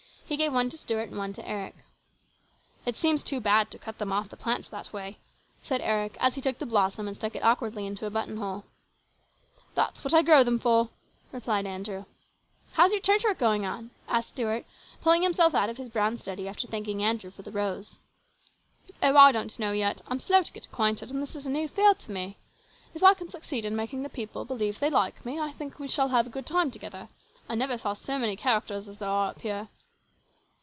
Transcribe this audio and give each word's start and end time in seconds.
He 0.25 0.37
gave 0.37 0.53
one 0.53 0.69
to 0.69 0.77
Stuart 0.77 1.09
and 1.09 1.17
one 1.17 1.33
to 1.33 1.45
Eric." 1.45 1.75
It 2.85 2.95
seems 2.95 3.21
too 3.21 3.41
bad 3.41 3.69
to 3.69 3.77
cut 3.77 3.97
them 3.97 4.13
off 4.13 4.29
the 4.29 4.37
plants 4.37 4.69
that 4.69 4.93
way," 4.93 5.19
said 5.61 5.81
Eric 5.81 6.15
as 6.21 6.35
he 6.35 6.41
took 6.41 6.57
the 6.57 6.65
blossom 6.65 7.05
and 7.05 7.17
stuck 7.17 7.35
it 7.35 7.43
awkwardly 7.43 7.85
into 7.85 8.05
a 8.05 8.09
buttonhole." 8.09 8.63
That's 9.75 10.05
what 10.05 10.13
I 10.13 10.21
grow 10.21 10.45
them 10.45 10.57
for," 10.57 10.87
replied 11.33 11.65
Andrew." 11.65 12.05
How's 12.71 12.93
your 12.93 13.01
church 13.01 13.25
work 13.25 13.39
going 13.39 13.65
on?" 13.65 13.91
asked 14.07 14.29
Stuart, 14.29 14.65
pulling 15.01 15.21
himself 15.23 15.53
out 15.53 15.69
of 15.69 15.75
his 15.75 15.89
brown 15.89 16.17
study 16.17 16.47
after 16.47 16.65
thanking 16.65 17.03
Andrew 17.03 17.29
for 17.31 17.41
the 17.41 17.51
rose." 17.51 17.97
Oh, 19.03 19.17
I 19.17 19.33
don't 19.33 19.59
know 19.59 19.73
yet. 19.73 19.99
I'm 20.07 20.21
slow 20.21 20.43
to 20.43 20.53
get 20.53 20.65
acquainted, 20.67 21.09
and 21.11 21.21
this 21.21 21.35
is 21.35 21.45
a 21.45 21.49
new 21.49 21.67
field 21.67 21.99
to 21.99 22.11
me. 22.13 22.37
If 22.95 23.03
I 23.03 23.15
can 23.15 23.29
succeed 23.29 23.65
in 23.65 23.75
making 23.75 24.03
the 24.03 24.09
people 24.09 24.45
believe 24.45 24.79
they 24.79 24.89
like 24.89 25.25
me, 25.25 25.41
I 25.41 25.51
think 25.51 25.77
we 25.77 25.89
shall 25.89 26.07
have 26.07 26.25
a 26.25 26.29
good 26.31 26.45
time 26.45 26.71
together. 26.71 27.09
I 27.49 27.55
never 27.55 27.77
saw 27.77 27.91
so 27.91 28.17
many 28.17 28.37
characters 28.37 28.87
as 28.87 28.97
there 28.97 29.09
are 29.09 29.31
up 29.31 29.41
here." 29.41 29.67